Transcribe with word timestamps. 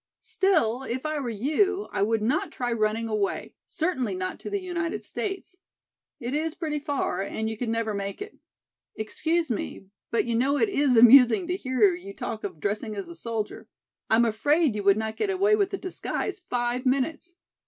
Still, 0.23 0.81
if 0.81 1.05
I 1.05 1.19
were 1.19 1.29
you 1.29 1.87
I 1.91 2.01
would 2.01 2.23
not 2.23 2.49
try 2.51 2.71
running 2.73 3.07
away, 3.07 3.53
certainly 3.67 4.15
not 4.15 4.39
to 4.39 4.49
the 4.49 4.59
United 4.59 5.03
States. 5.03 5.57
It 6.19 6.33
is 6.33 6.55
pretty 6.55 6.79
far 6.79 7.21
and 7.21 7.47
you 7.47 7.55
could 7.55 7.69
never 7.69 7.93
make 7.93 8.19
it. 8.19 8.35
Excuse 8.95 9.51
me, 9.51 9.85
but 10.09 10.25
you 10.25 10.33
know 10.35 10.57
it 10.57 10.69
is 10.69 10.97
amusing 10.97 11.45
to 11.49 11.55
hear 11.55 11.93
you 11.93 12.15
talk 12.15 12.43
of 12.43 12.59
dressing 12.59 12.95
as 12.95 13.07
a 13.09 13.13
soldier. 13.13 13.67
I 14.09 14.15
am 14.15 14.25
afraid 14.25 14.73
you 14.75 14.81
would 14.81 14.97
not 14.97 15.17
get 15.17 15.29
away 15.29 15.55
with 15.55 15.69
the 15.69 15.77
disguise 15.77 16.39
five 16.39 16.83
minutes. 16.87 17.35